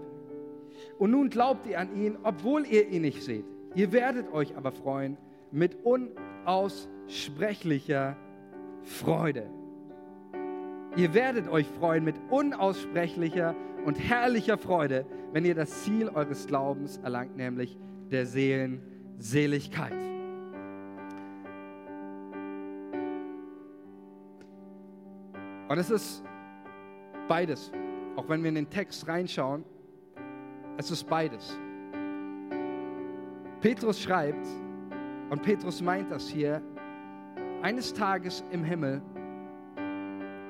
[0.99, 3.45] Und nun glaubt ihr an ihn, obwohl ihr ihn nicht seht.
[3.75, 5.19] Ihr werdet euch aber freuen
[5.51, 8.17] mit unaussprechlicher
[8.83, 9.49] Freude.
[10.95, 13.55] Ihr werdet euch freuen mit unaussprechlicher
[13.87, 17.79] und herrlicher Freude, wenn ihr das Ziel eures Glaubens erlangt, nämlich
[18.11, 19.95] der Seelenseligkeit.
[25.69, 26.23] Und es ist
[27.27, 27.73] beides.
[28.17, 29.65] Auch wenn wir in den Text reinschauen,
[30.77, 31.59] es ist beides.
[33.63, 34.47] Petrus schreibt,
[35.31, 36.61] und Petrus meint das hier,
[37.63, 39.01] eines Tages im Himmel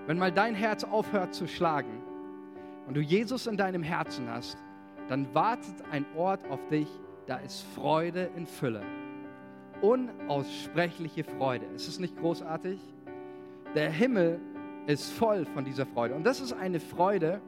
[0.06, 2.02] wenn mal dein Herz aufhört zu schlagen
[2.86, 4.58] und du Jesus in deinem Herzen hast,
[5.08, 6.88] dann wartet ein Ort auf dich,
[7.26, 8.82] da ist Freude in Fülle.
[9.80, 11.66] Unaussprechliche Freude.
[11.74, 12.80] Ist es nicht großartig?
[13.74, 14.40] Der Himmel
[14.86, 16.14] ist voll von dieser Freude.
[16.14, 17.40] Und das ist eine Freude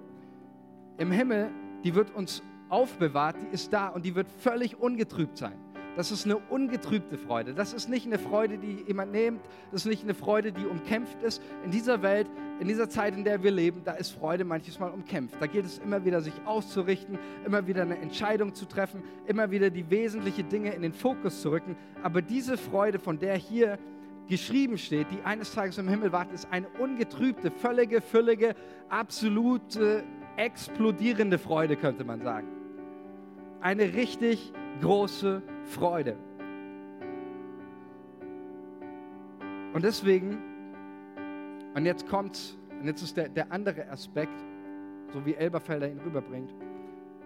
[0.99, 1.51] im Himmel,
[1.83, 5.55] die wird uns aufbewahrt, die ist da und die wird völlig ungetrübt sein.
[5.97, 7.55] Das ist eine ungetrübte Freude.
[7.55, 9.41] Das ist nicht eine Freude, die jemand nimmt.
[9.71, 11.41] Das ist nicht eine Freude, die umkämpft ist.
[11.65, 12.27] In dieser Welt,
[12.61, 15.37] in dieser Zeit, in der wir leben, da ist Freude manches Mal umkämpft.
[15.41, 19.71] Da geht es immer wieder, sich auszurichten, immer wieder eine Entscheidung zu treffen, immer wieder
[19.71, 21.77] die wesentlichen Dinge in den Fokus zu rücken.
[22.03, 23.79] Aber diese Freude, von der hier
[24.29, 28.55] geschrieben steht, die eines Tages im Himmel wartet, ist eine ungetrübte, völlige, füllige,
[28.89, 30.05] absolute,
[30.37, 32.49] explodierende Freude, könnte man sagen.
[33.61, 36.17] Eine richtig große Freude.
[39.73, 40.39] Und deswegen,
[41.75, 44.45] und jetzt kommt, und jetzt ist der, der andere Aspekt,
[45.13, 46.55] so wie Elberfelder ihn rüberbringt,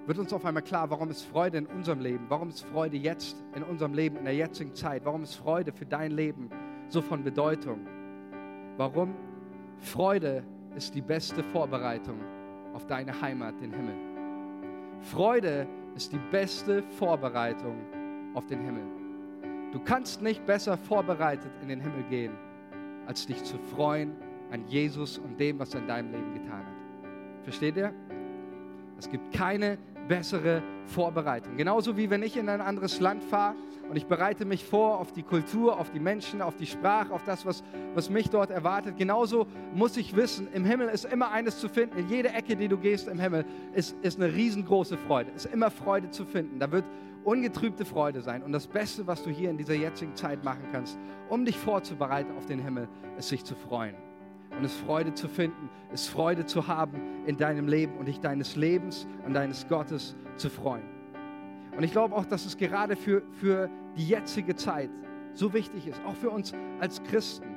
[0.07, 3.37] wird uns auf einmal klar, warum ist Freude in unserem Leben, warum ist Freude jetzt
[3.55, 6.49] in unserem Leben, in der jetzigen Zeit, warum ist Freude für dein Leben
[6.89, 7.87] so von Bedeutung.
[8.79, 9.15] Warum?
[9.77, 10.43] Freude
[10.75, 12.19] ist die beste Vorbereitung
[12.73, 13.95] auf deine Heimat, den Himmel.
[15.03, 17.77] Freude ist die beste Vorbereitung
[18.35, 18.87] auf den Himmel.
[19.73, 22.33] Du kannst nicht besser vorbereitet in den Himmel gehen,
[23.07, 24.17] als dich zu freuen
[24.51, 27.45] an Jesus und dem, was er in deinem Leben getan hat.
[27.45, 27.93] Versteht ihr?
[28.99, 31.57] Es gibt keine bessere Vorbereitung.
[31.57, 33.55] Genauso wie wenn ich in ein anderes Land fahre
[33.89, 37.23] und ich bereite mich vor auf die Kultur, auf die Menschen, auf die Sprache, auf
[37.25, 37.63] das, was,
[37.95, 38.97] was mich dort erwartet.
[38.97, 41.99] Genauso muss ich wissen, im Himmel ist immer eines zu finden.
[41.99, 45.31] In jeder Ecke, die du gehst im Himmel, ist, ist eine riesengroße Freude.
[45.31, 46.59] Ist immer Freude zu finden.
[46.59, 46.85] Da wird
[47.25, 48.43] ungetrübte Freude sein.
[48.43, 52.37] Und das Beste, was du hier in dieser jetzigen Zeit machen kannst, um dich vorzubereiten
[52.37, 54.08] auf den Himmel, ist sich zu freuen
[54.57, 58.57] und es Freude zu finden, es Freude zu haben in deinem Leben und dich deines
[58.57, 60.83] Lebens und deines Gottes zu freuen.
[61.77, 64.91] Und ich glaube auch, dass es gerade für, für die jetzige Zeit
[65.35, 67.55] so wichtig ist, auch für uns als Christen,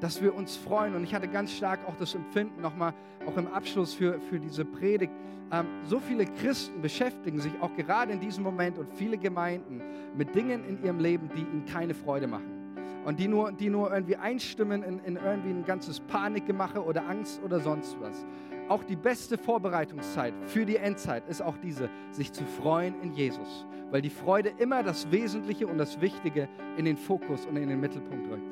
[0.00, 0.94] dass wir uns freuen.
[0.94, 2.92] Und ich hatte ganz stark auch das Empfinden, nochmal
[3.26, 5.12] auch im Abschluss für, für diese Predigt,
[5.50, 9.82] ähm, so viele Christen beschäftigen sich auch gerade in diesem Moment und viele Gemeinden
[10.16, 12.63] mit Dingen in ihrem Leben, die ihnen keine Freude machen
[13.04, 17.42] und die nur, die nur irgendwie einstimmen in, in irgendwie ein ganzes Panikgemache oder Angst
[17.42, 18.24] oder sonst was.
[18.68, 23.66] Auch die beste Vorbereitungszeit für die Endzeit ist auch diese, sich zu freuen in Jesus,
[23.90, 27.80] weil die Freude immer das Wesentliche und das Wichtige in den Fokus und in den
[27.80, 28.50] Mittelpunkt rückt.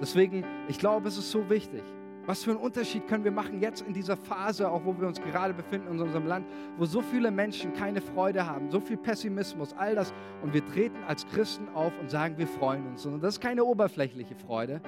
[0.00, 1.82] Deswegen, ich glaube, es ist so wichtig,
[2.28, 5.18] was für einen Unterschied können wir machen jetzt in dieser Phase, auch wo wir uns
[5.18, 9.74] gerade befinden in unserem Land, wo so viele Menschen keine Freude haben, so viel Pessimismus,
[9.78, 10.12] all das.
[10.42, 13.06] Und wir treten als Christen auf und sagen, wir freuen uns.
[13.06, 14.82] Und das ist keine oberflächliche Freude,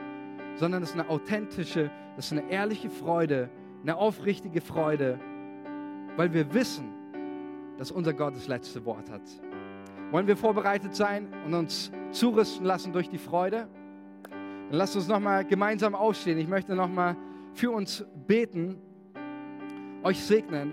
[0.57, 3.49] sondern das ist eine authentische, das ist eine ehrliche Freude,
[3.81, 5.19] eine aufrichtige Freude,
[6.17, 6.93] weil wir wissen,
[7.79, 9.23] dass unser Gott das letzte Wort hat.
[10.11, 13.67] Wollen wir vorbereitet sein und uns zurüsten lassen durch die Freude?
[14.69, 16.37] Dann lasst uns nochmal gemeinsam aufstehen.
[16.37, 17.17] Ich möchte nochmal
[17.55, 18.79] für uns beten,
[20.03, 20.73] euch segnen,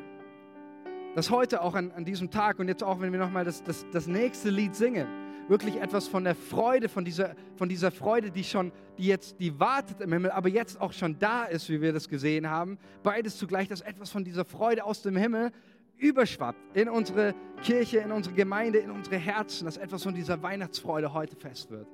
[1.15, 3.85] dass heute auch an, an diesem Tag und jetzt auch, wenn wir nochmal das, das,
[3.91, 5.07] das nächste Lied singen,
[5.47, 9.59] wirklich etwas von der Freude, von dieser, von dieser Freude, die schon, die jetzt, die
[9.59, 12.77] wartet im Himmel, aber jetzt auch schon da ist, wie wir das gesehen haben.
[13.03, 15.51] Beides zugleich, dass etwas von dieser Freude aus dem Himmel
[15.97, 17.33] überschwappt in unsere
[17.63, 21.87] Kirche, in unsere Gemeinde, in unsere Herzen, dass etwas von dieser Weihnachtsfreude heute fest wird.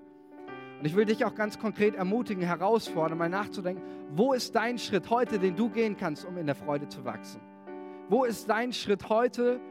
[0.84, 3.82] Und ich will dich auch ganz konkret ermutigen, herausfordern, mal nachzudenken,
[4.18, 7.40] wo ist dein Schritt heute, den du gehen kannst, um in der Freude zu wachsen?
[8.10, 9.62] Wo ist dein Schritt heute,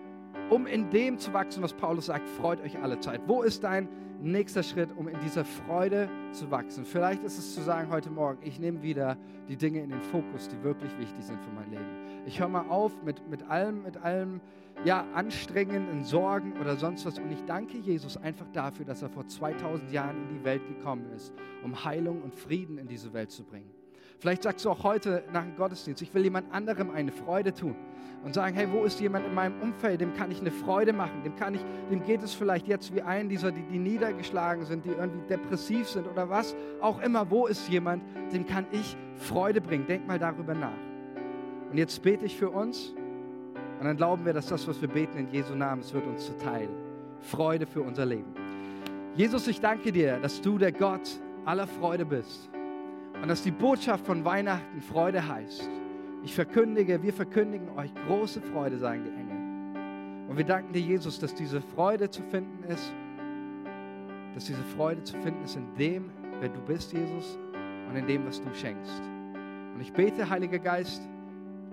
[0.49, 3.21] um in dem zu wachsen, was Paulus sagt, freut euch alle Zeit?
[3.27, 3.91] Wo ist dein
[4.23, 6.87] nächster Schritt, um in dieser Freude zu wachsen?
[6.87, 9.19] Vielleicht ist es zu sagen heute Morgen, ich nehme wieder
[9.51, 12.25] die Dinge in den Fokus, die wirklich wichtig sind für mein Leben.
[12.25, 14.41] Ich höre mal auf mit, mit allem, mit allem,
[14.85, 17.19] ja, anstrengenden Sorgen oder sonst was.
[17.19, 21.11] Und ich danke Jesus einfach dafür, dass er vor 2000 Jahren in die Welt gekommen
[21.15, 23.71] ist, um Heilung und Frieden in diese Welt zu bringen.
[24.19, 27.75] Vielleicht sagst du auch heute nach dem Gottesdienst, ich will jemand anderem eine Freude tun
[28.25, 31.25] und sagen, hey, wo ist jemand in meinem Umfeld, dem kann ich eine Freude machen,
[31.25, 31.61] dem kann ich,
[31.91, 35.89] dem geht es vielleicht jetzt wie einen dieser, die, die niedergeschlagen sind, die irgendwie depressiv
[35.89, 39.87] sind oder was auch immer, wo ist jemand, dem kann ich Freude bringen.
[39.87, 40.71] Denk mal darüber nach.
[41.71, 42.95] Und jetzt bete ich für uns
[43.83, 46.25] und dann glauben wir, dass das, was wir beten in Jesu Namen, es wird uns
[46.25, 46.69] zuteil.
[47.19, 48.33] Freude für unser Leben.
[49.17, 51.11] Jesus, ich danke dir, dass du der Gott
[51.45, 52.49] aller Freude bist
[53.21, 55.69] und dass die Botschaft von Weihnachten Freude heißt.
[56.23, 60.31] Ich verkündige, wir verkündigen euch große Freude, sagen die Engel.
[60.31, 62.95] Und wir danken dir, Jesus, dass diese Freude zu finden ist,
[64.33, 66.09] dass diese Freude zu finden ist in dem,
[66.39, 67.37] wer du bist, Jesus,
[67.91, 69.03] und in dem, was du schenkst.
[69.75, 71.03] Und ich bete, Heiliger Geist,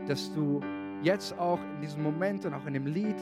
[0.07, 0.59] dass du
[1.03, 3.17] jetzt auch in diesem Moment und auch in dem Lied,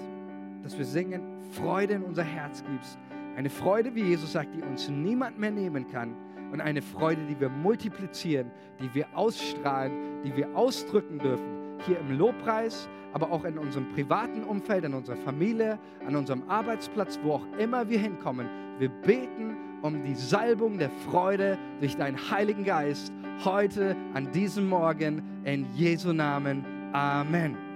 [0.63, 1.21] das wir singen,
[1.51, 2.97] Freude in unser Herz gibst.
[3.35, 6.15] Eine Freude, wie Jesus sagt, die uns niemand mehr nehmen kann,
[6.51, 11.45] und eine Freude, die wir multiplizieren, die wir ausstrahlen, die wir ausdrücken dürfen.
[11.85, 17.19] Hier im Lobpreis, aber auch in unserem privaten Umfeld, in unserer Familie, an unserem Arbeitsplatz,
[17.23, 18.47] wo auch immer wir hinkommen.
[18.79, 23.11] Wir beten um die Salbung der Freude durch deinen Heiligen Geist
[23.43, 26.65] heute an diesem Morgen in Jesu Namen.
[26.93, 27.66] Amen.